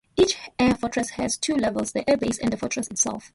Each 0.17 0.35
Air 0.57 0.73
Fortress 0.73 1.11
has 1.11 1.37
two 1.37 1.53
levels: 1.53 1.91
the 1.91 2.09
Air 2.09 2.17
Base 2.17 2.39
and 2.39 2.51
the 2.51 2.57
Fortress 2.57 2.87
itself. 2.87 3.29